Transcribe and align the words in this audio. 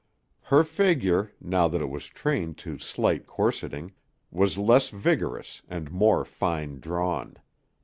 Her 0.45 0.63
figure, 0.63 1.31
now 1.39 1.67
that 1.67 1.79
it 1.79 1.87
was 1.91 2.07
trained 2.07 2.57
to 2.57 2.79
slight 2.79 3.27
corseting, 3.27 3.91
was 4.31 4.57
less 4.57 4.89
vigorous 4.89 5.61
and 5.69 5.91
more 5.91 6.25
fine 6.25 6.79
drawn. 6.79 7.35